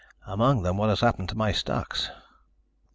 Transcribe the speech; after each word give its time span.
"Among 0.25 0.63
them 0.63 0.77
what 0.77 0.89
has 0.89 1.01
happened 1.01 1.29
to 1.29 1.37
my 1.37 1.51
stocks." 1.51 2.09